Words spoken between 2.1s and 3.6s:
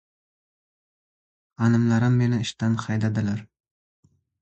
meni ishdan haydadilar.